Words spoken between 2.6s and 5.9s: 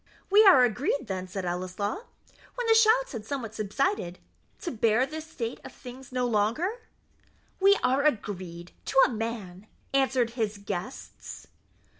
the shouts had somewhat subsided, "to bear this state of